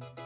Primii 0.00 0.21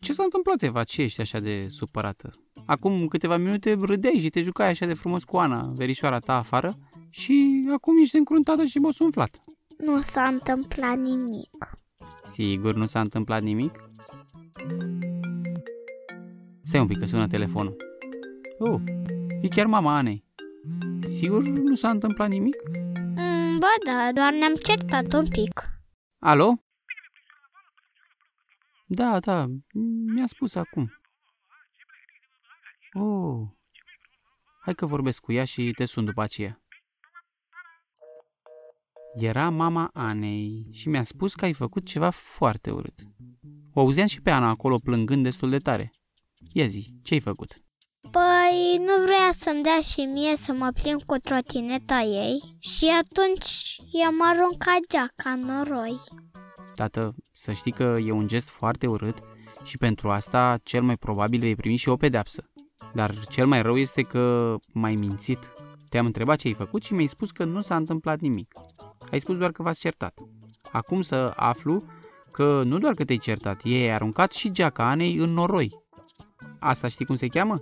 Ce 0.00 0.12
s-a 0.12 0.22
întâmplat, 0.22 0.62
Eva? 0.62 0.84
Ce 0.84 1.02
ești 1.02 1.20
așa 1.20 1.40
de 1.40 1.66
supărată? 1.68 2.30
Acum 2.66 3.06
câteva 3.06 3.36
minute 3.36 3.78
râdeai 3.80 4.18
și 4.18 4.28
te 4.30 4.40
jucai 4.42 4.68
așa 4.68 4.86
de 4.86 4.94
frumos 4.94 5.24
cu 5.24 5.36
Ana, 5.36 5.72
verișoara 5.74 6.18
ta, 6.18 6.36
afară 6.36 6.78
și 7.10 7.64
acum 7.72 7.98
ești 7.98 8.16
încruntată 8.16 8.64
și 8.64 8.78
bosunflat. 8.78 9.44
Nu 9.78 10.02
s-a 10.02 10.26
întâmplat 10.26 10.98
nimic 10.98 11.78
Sigur 12.30 12.74
nu 12.74 12.86
s-a 12.86 13.00
întâmplat 13.00 13.42
nimic? 13.42 13.88
Stai 16.62 16.80
un 16.80 16.86
pic 16.86 16.98
că 16.98 17.04
sună 17.06 17.26
telefonul. 17.26 17.76
Oh, 18.58 18.80
e 19.42 19.48
chiar 19.48 19.66
mama 19.66 19.96
Anei. 19.96 20.24
Sigur 21.00 21.42
nu 21.42 21.74
s-a 21.74 21.90
întâmplat 21.90 22.28
nimic? 22.28 22.56
mm, 23.16 23.58
Ba 23.58 23.72
da, 23.84 24.10
doar 24.14 24.32
ne-am 24.32 24.54
certat 24.54 25.12
un 25.12 25.26
pic 25.28 25.62
Alo? 26.18 26.54
Da, 28.84 29.20
da, 29.20 29.46
mi-a 30.14 30.26
spus 30.26 30.54
acum. 30.54 30.92
Oh, 32.92 33.48
hai 34.62 34.74
că 34.74 34.86
vorbesc 34.86 35.20
cu 35.20 35.32
ea 35.32 35.44
și 35.44 35.72
te 35.76 35.84
sun 35.84 36.04
după 36.04 36.22
aceea. 36.22 36.62
Era 39.14 39.48
mama 39.48 39.90
Anei 39.92 40.68
și 40.72 40.88
mi-a 40.88 41.02
spus 41.02 41.34
că 41.34 41.44
ai 41.44 41.52
făcut 41.52 41.86
ceva 41.86 42.10
foarte 42.10 42.70
urât. 42.70 43.00
O 43.72 43.80
auzeam 43.80 44.06
și 44.06 44.22
pe 44.22 44.30
Ana 44.30 44.48
acolo 44.48 44.78
plângând 44.78 45.22
destul 45.22 45.50
de 45.50 45.58
tare. 45.58 45.92
Ia 46.52 46.66
zi, 46.66 46.94
ce-ai 47.02 47.20
făcut? 47.20 47.62
Păi 48.10 48.76
nu 48.78 49.04
vrea 49.04 49.30
să-mi 49.32 49.62
dea 49.62 49.80
și 49.80 50.00
mie 50.00 50.36
să 50.36 50.52
mă 50.52 50.70
plimb 50.82 51.02
cu 51.02 51.16
trotineta 51.16 52.00
ei 52.00 52.56
și 52.58 52.86
atunci 53.02 53.76
i-am 53.92 54.22
aruncat 54.22 54.80
geaca 54.88 55.30
în 55.30 55.40
noroi. 55.40 55.96
Tată, 56.74 57.14
să 57.32 57.52
știi 57.52 57.72
că 57.72 57.98
e 58.04 58.10
un 58.10 58.26
gest 58.26 58.48
foarte 58.50 58.86
urât 58.86 59.18
și 59.62 59.78
pentru 59.78 60.10
asta 60.10 60.58
cel 60.62 60.82
mai 60.82 60.96
probabil 60.96 61.40
vei 61.40 61.56
primi 61.56 61.76
și 61.76 61.88
o 61.88 61.96
pedeapsă. 61.96 62.50
Dar 62.94 63.14
cel 63.28 63.46
mai 63.46 63.62
rău 63.62 63.76
este 63.76 64.02
că 64.02 64.54
m-ai 64.72 64.94
mințit. 64.94 65.52
Te-am 65.88 66.06
întrebat 66.06 66.38
ce 66.38 66.46
ai 66.46 66.54
făcut 66.54 66.82
și 66.82 66.94
mi-ai 66.94 67.06
spus 67.06 67.30
că 67.30 67.44
nu 67.44 67.60
s-a 67.60 67.76
întâmplat 67.76 68.20
nimic. 68.20 68.54
Ai 69.10 69.18
spus 69.18 69.36
doar 69.36 69.52
că 69.52 69.62
v-ați 69.62 69.80
certat. 69.80 70.18
Acum 70.72 71.02
să 71.02 71.32
aflu 71.36 71.84
că 72.30 72.62
nu 72.64 72.78
doar 72.78 72.94
că 72.94 73.04
te-ai 73.04 73.18
certat, 73.18 73.60
ei 73.64 73.82
ai 73.82 73.94
aruncat 73.94 74.32
și 74.32 74.52
geaca 74.52 74.88
Anei 74.88 75.16
în 75.16 75.32
noroi. 75.32 75.82
Asta 76.58 76.88
știi 76.88 77.04
cum 77.04 77.14
se 77.14 77.26
cheamă? 77.26 77.58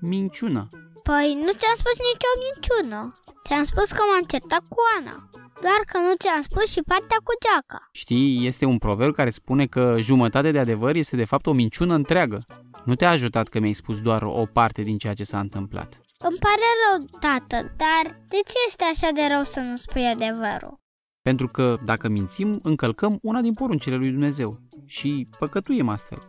Minciună. 0.00 0.68
Păi 1.02 1.34
nu 1.34 1.52
ți-am 1.52 1.76
spus 1.76 1.96
nicio 2.10 2.32
minciună. 2.44 3.14
Ți-am 3.44 3.64
spus 3.64 3.90
că 3.90 4.02
m-am 4.10 4.24
certat 4.26 4.62
cu 4.68 4.76
Ana. 4.98 5.29
Doar 5.60 5.80
că 5.86 5.98
nu 5.98 6.14
ți-am 6.18 6.40
spus 6.40 6.70
și 6.70 6.80
partea 6.86 7.16
cu 7.16 7.32
geaca. 7.44 7.88
Știi, 7.92 8.46
este 8.46 8.64
un 8.64 8.78
proverb 8.78 9.14
care 9.14 9.30
spune 9.30 9.66
că 9.66 9.96
jumătate 9.98 10.50
de 10.50 10.58
adevăr 10.58 10.94
este 10.94 11.16
de 11.16 11.24
fapt 11.24 11.46
o 11.46 11.52
minciună 11.52 11.94
întreagă. 11.94 12.38
Nu 12.84 12.94
te-a 12.94 13.10
ajutat 13.10 13.48
că 13.48 13.60
mi-ai 13.60 13.72
spus 13.72 14.00
doar 14.00 14.22
o 14.22 14.46
parte 14.52 14.82
din 14.82 14.98
ceea 14.98 15.14
ce 15.14 15.24
s-a 15.24 15.38
întâmplat. 15.38 16.00
Îmi 16.18 16.38
pare 16.38 16.66
rău, 16.82 17.18
tată, 17.20 17.74
dar 17.76 18.20
de 18.28 18.36
ce 18.46 18.54
este 18.66 18.84
așa 18.92 19.12
de 19.14 19.20
rău 19.34 19.44
să 19.44 19.60
nu 19.60 19.76
spui 19.76 20.06
adevărul? 20.06 20.78
Pentru 21.22 21.48
că 21.48 21.76
dacă 21.84 22.08
mințim, 22.08 22.60
încălcăm 22.62 23.18
una 23.22 23.40
din 23.40 23.54
poruncile 23.54 23.96
lui 23.96 24.10
Dumnezeu 24.10 24.60
și 24.86 25.28
păcătuim 25.38 25.88
astfel. 25.88 26.28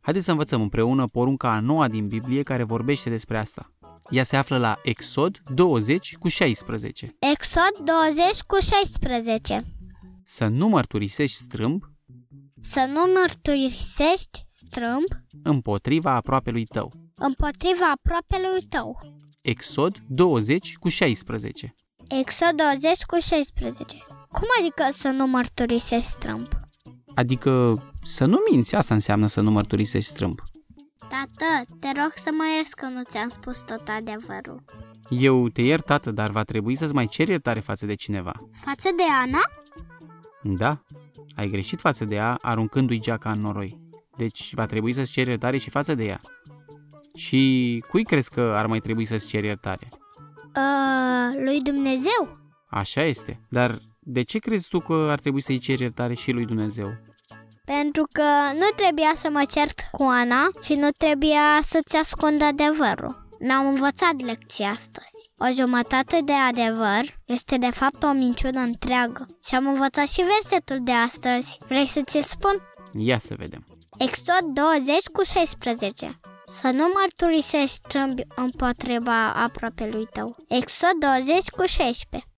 Haideți 0.00 0.24
să 0.24 0.30
învățăm 0.30 0.60
împreună 0.60 1.06
porunca 1.06 1.52
a 1.52 1.60
noua 1.60 1.88
din 1.88 2.08
Biblie 2.08 2.42
care 2.42 2.62
vorbește 2.62 3.10
despre 3.10 3.38
asta. 3.38 3.72
Ea 4.10 4.22
se 4.22 4.36
află 4.36 4.58
la 4.58 4.78
Exod 4.82 5.42
20 5.54 6.16
cu 6.16 6.28
16. 6.28 7.16
Exod 7.32 7.84
20 7.84 8.40
cu 8.46 8.56
16 8.60 9.64
Să 10.24 10.46
nu 10.46 10.68
mărturisești 10.68 11.36
strâmb 11.36 11.82
Să 12.60 12.88
nu 12.92 13.00
mărturisești 13.20 14.44
strâmb 14.46 15.04
împotriva 15.42 16.12
aproapelui 16.14 16.64
tău. 16.64 16.92
împotriva 17.14 17.90
aproapelui 17.94 18.62
tău. 18.68 18.98
Exod 19.40 19.96
20 20.08 20.76
cu 20.76 20.88
16. 20.88 21.74
Exod 22.08 22.50
20 22.56 23.02
cu 23.06 23.18
16 23.20 23.96
Cum 24.28 24.46
adică 24.60 24.88
să 24.90 25.08
nu 25.08 25.26
mărturisești 25.26 26.10
strâmb? 26.10 26.48
Adică 27.14 27.82
să 28.02 28.24
nu 28.24 28.38
minți, 28.50 28.74
asta 28.74 28.94
înseamnă 28.94 29.26
să 29.26 29.40
nu 29.40 29.50
mărturisești 29.50 30.10
strâmb. 30.10 30.38
Tată, 31.10 31.76
te 31.80 31.86
rog 32.00 32.12
să 32.16 32.30
mă 32.32 32.44
ierți 32.56 32.76
că 32.76 32.86
nu 32.86 33.02
ți-am 33.02 33.28
spus 33.28 33.62
tot 33.62 33.88
adevărul. 33.88 34.62
Eu 35.08 35.48
te 35.48 35.62
iert, 35.62 35.84
tată, 35.84 36.10
dar 36.10 36.30
va 36.30 36.42
trebui 36.42 36.74
să-ți 36.74 36.94
mai 36.94 37.06
ceri 37.06 37.30
iertare 37.30 37.60
față 37.60 37.86
de 37.86 37.94
cineva. 37.94 38.32
Față 38.64 38.88
de 38.96 39.02
Ana? 39.22 39.40
Da, 40.42 40.82
ai 41.36 41.48
greșit 41.48 41.80
față 41.80 42.04
de 42.04 42.14
ea 42.14 42.38
aruncându-i 42.42 43.00
geaca 43.00 43.30
în 43.30 43.40
noroi. 43.40 43.80
Deci 44.16 44.54
va 44.54 44.66
trebui 44.66 44.92
să-ți 44.92 45.12
ceri 45.12 45.28
iertare 45.28 45.56
și 45.56 45.70
față 45.70 45.94
de 45.94 46.04
ea. 46.04 46.20
Și 47.14 47.84
cui 47.88 48.04
crezi 48.04 48.30
că 48.30 48.40
ar 48.40 48.66
mai 48.66 48.78
trebui 48.78 49.04
să-ți 49.04 49.28
ceri 49.28 49.46
iertare? 49.46 49.88
Uh, 50.56 51.42
lui 51.44 51.60
Dumnezeu? 51.60 52.38
Așa 52.68 53.02
este, 53.02 53.40
dar 53.48 53.78
de 53.98 54.22
ce 54.22 54.38
crezi 54.38 54.68
tu 54.68 54.80
că 54.80 55.06
ar 55.10 55.20
trebui 55.20 55.40
să-i 55.40 55.58
ceri 55.58 55.82
iertare 55.82 56.14
și 56.14 56.30
lui 56.30 56.44
Dumnezeu? 56.44 56.88
Pentru 57.76 58.08
că 58.12 58.28
nu 58.54 58.68
trebuia 58.76 59.12
să 59.16 59.28
mă 59.30 59.42
cert 59.50 59.80
cu 59.92 60.02
Ana 60.02 60.48
și 60.62 60.74
nu 60.74 60.88
trebuia 60.96 61.60
să-ți 61.62 61.96
ascund 61.96 62.42
adevărul. 62.42 63.28
Mi-am 63.40 63.66
învățat 63.66 64.20
lecția 64.20 64.70
astăzi. 64.70 65.30
O 65.38 65.46
jumătate 65.54 66.18
de 66.24 66.32
adevăr 66.32 67.02
este 67.24 67.56
de 67.56 67.70
fapt 67.70 68.02
o 68.02 68.12
minciună 68.12 68.60
întreagă. 68.60 69.26
Și 69.44 69.54
am 69.54 69.66
învățat 69.66 70.08
și 70.08 70.22
versetul 70.22 70.78
de 70.84 70.92
astăzi. 70.92 71.58
Vrei 71.68 71.86
să 71.86 72.00
ți-l 72.02 72.22
spun? 72.22 72.56
Ia 72.92 73.18
să 73.18 73.34
vedem. 73.38 73.66
Exod 73.98 74.44
20 74.52 75.06
cu 75.12 75.24
16 75.24 76.16
Să 76.44 76.70
nu 76.72 76.84
mărturisești 76.94 77.76
strâmbi 77.76 78.22
împotriva 78.34 79.32
aproapelui 79.32 80.06
tău. 80.12 80.36
Exod 80.48 80.94
20 81.00 81.48
cu 81.48 81.66
16 81.66 82.29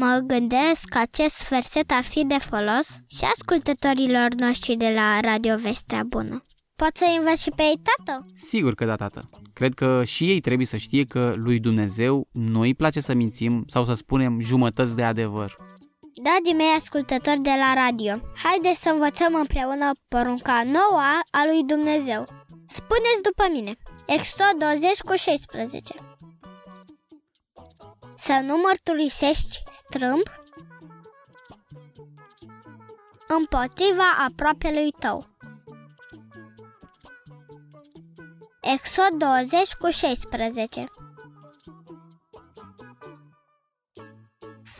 Mă 0.00 0.22
gândesc 0.26 0.88
că 0.88 0.98
acest 0.98 1.48
verset 1.48 1.90
ar 1.90 2.04
fi 2.04 2.24
de 2.24 2.38
folos 2.38 2.98
și 3.06 3.24
ascultătorilor 3.34 4.28
noștri 4.36 4.74
de 4.76 4.92
la 4.94 5.20
Radio 5.20 5.56
Vestea 5.56 6.02
Bună. 6.06 6.44
Poți 6.76 6.98
să 6.98 7.04
învăț 7.18 7.40
și 7.40 7.50
pe 7.50 7.62
ei, 7.62 7.80
tată? 7.82 8.26
Sigur 8.34 8.74
că 8.74 8.84
da, 8.84 8.96
tată. 8.96 9.30
Cred 9.52 9.74
că 9.74 10.04
și 10.04 10.30
ei 10.30 10.40
trebuie 10.40 10.66
să 10.66 10.76
știe 10.76 11.04
că 11.04 11.32
lui 11.36 11.58
Dumnezeu 11.58 12.28
nu 12.32 12.60
îi 12.60 12.74
place 12.74 13.00
să 13.00 13.14
mințim 13.14 13.64
sau 13.66 13.84
să 13.84 13.94
spunem 13.94 14.40
jumătăți 14.40 14.96
de 14.96 15.02
adevăr. 15.02 15.56
Dragii 16.22 16.56
mei 16.56 16.76
ascultători 16.76 17.40
de 17.40 17.54
la 17.62 17.82
radio, 17.82 18.20
haideți 18.42 18.82
să 18.82 18.88
învățăm 18.88 19.34
împreună 19.34 19.90
porunca 20.08 20.62
nouă 20.64 21.02
a 21.30 21.40
lui 21.50 21.62
Dumnezeu. 21.66 22.26
Spuneți 22.68 23.22
după 23.22 23.44
mine, 23.52 23.72
Exod 24.06 24.54
20 24.58 25.00
cu 25.04 25.14
16. 25.16 25.94
Să 28.18 28.40
nu 28.42 28.56
mărturisești 28.56 29.62
strâmb 29.70 30.22
împotriva 33.28 34.10
aproapelui 34.26 34.90
tău. 34.90 35.26
Exod 38.60 39.18
20 39.18 39.74
cu 39.74 39.90
16 39.90 40.84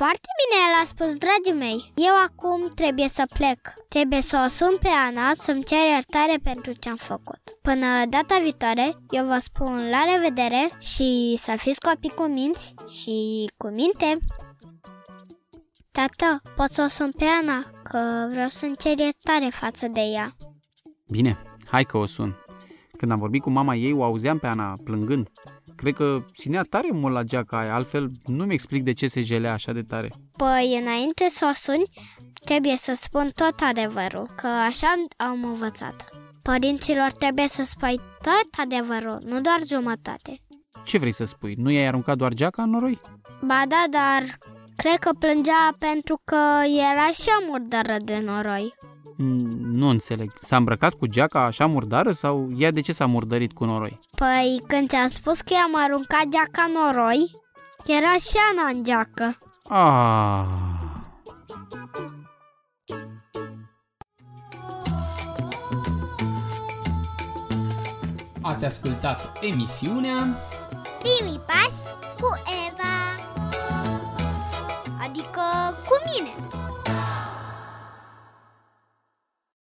Foarte 0.00 0.30
bine 0.40 0.56
el 0.66 0.74
a 0.82 0.84
spus, 0.92 1.12
dragii 1.24 1.60
mei. 1.64 1.92
Eu 2.08 2.14
acum 2.26 2.72
trebuie 2.74 3.08
să 3.08 3.24
plec. 3.34 3.58
Trebuie 3.88 4.20
să 4.20 4.42
o 4.46 4.48
sun 4.48 4.76
pe 4.80 4.88
Ana 4.88 5.32
să-mi 5.32 5.64
cer 5.64 5.78
iertare 5.94 6.36
pentru 6.42 6.72
ce 6.72 6.88
am 6.88 6.96
făcut. 6.96 7.40
Până 7.62 7.86
data 8.08 8.38
viitoare, 8.42 8.96
eu 9.10 9.26
vă 9.26 9.38
spun 9.40 9.90
la 9.90 10.00
revedere 10.12 10.70
și 10.78 11.34
să 11.36 11.54
fiți 11.56 11.80
copii 11.80 12.14
cu 12.14 12.22
minți 12.22 12.74
și 12.88 13.50
cu 13.56 13.68
minte. 13.68 14.18
Tată, 15.92 16.42
pot 16.56 16.70
să 16.70 16.82
o 16.84 16.88
sun 16.88 17.10
pe 17.10 17.24
Ana, 17.24 17.70
că 17.82 18.28
vreau 18.30 18.48
să-mi 18.48 18.76
cer 18.76 18.98
iertare 18.98 19.48
față 19.50 19.86
de 19.88 20.00
ea. 20.00 20.36
Bine, 21.08 21.42
hai 21.70 21.84
că 21.84 21.96
o 21.96 22.06
sun. 22.06 22.36
Când 22.96 23.12
am 23.12 23.18
vorbit 23.18 23.42
cu 23.42 23.50
mama 23.50 23.74
ei, 23.74 23.92
o 23.92 24.04
auzeam 24.04 24.38
pe 24.38 24.46
Ana 24.46 24.76
plângând. 24.84 25.28
Cred 25.78 25.94
că 25.94 26.24
ținea 26.34 26.62
tare 26.62 26.88
mult 26.92 27.14
la 27.14 27.22
geaca 27.22 27.58
aia, 27.58 27.74
altfel 27.74 28.10
nu-mi 28.26 28.52
explic 28.52 28.82
de 28.82 28.92
ce 28.92 29.06
se 29.06 29.20
jelea 29.20 29.52
așa 29.52 29.72
de 29.72 29.82
tare. 29.82 30.12
Păi, 30.36 30.78
înainte 30.82 31.26
să 31.28 31.48
o 31.50 31.54
suni, 31.54 31.82
trebuie 32.44 32.76
să 32.76 32.92
spun 33.00 33.30
tot 33.34 33.54
adevărul, 33.60 34.30
că 34.36 34.46
așa 34.46 34.94
am 35.16 35.44
învățat. 35.44 36.08
Părinților 36.42 37.12
trebuie 37.12 37.48
să 37.48 37.62
spui 37.64 38.00
tot 38.22 38.48
adevărul, 38.64 39.18
nu 39.24 39.40
doar 39.40 39.58
jumătate. 39.66 40.40
Ce 40.84 40.98
vrei 40.98 41.12
să 41.12 41.24
spui? 41.24 41.54
Nu 41.56 41.70
i-ai 41.70 41.86
aruncat 41.86 42.16
doar 42.16 42.32
geaca 42.34 42.62
în 42.62 42.70
noroi? 42.70 43.00
Ba 43.40 43.62
da, 43.68 43.84
dar 43.90 44.38
cred 44.76 44.98
că 44.98 45.10
plângea 45.18 45.74
pentru 45.78 46.20
că 46.24 46.36
era 46.92 47.06
și 47.12 47.28
murdară 47.48 47.96
de 48.04 48.22
noroi. 48.24 48.74
Mm, 49.68 49.78
Nu 49.78 49.88
înțeleg. 49.88 50.32
S-a 50.40 50.56
îmbrăcat 50.56 50.94
cu 50.94 51.06
geaca 51.06 51.44
așa 51.44 51.66
murdară 51.66 52.12
sau 52.12 52.48
ea 52.56 52.70
de 52.70 52.80
ce 52.80 52.92
s-a 52.92 53.06
murdărit 53.06 53.52
cu 53.52 53.64
noroi? 53.64 54.00
Păi 54.16 54.62
când 54.66 54.88
ți-am 54.88 55.08
spus 55.08 55.40
că 55.40 55.52
i-am 55.52 55.84
aruncat 55.84 56.24
geaca 56.28 56.62
în 56.66 56.72
noroi, 56.72 57.30
era 57.86 58.12
și 58.12 58.36
Ana 58.52 58.68
în 58.68 58.84
geacă. 58.84 59.38
Ah. 59.68 60.66
Ați 68.42 68.64
ascultat 68.64 69.38
emisiunea 69.40 70.38
Primii 70.98 71.40
pași 71.46 71.96
cu 72.20 72.28
Eva 72.68 72.96
Adică 75.04 75.42
cu 75.88 75.96
mine 76.06 76.34